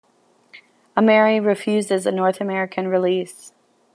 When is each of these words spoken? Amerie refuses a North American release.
Amerie 0.97 1.39
refuses 1.39 2.07
a 2.07 2.11
North 2.11 2.41
American 2.41 2.87
release. 2.87 3.53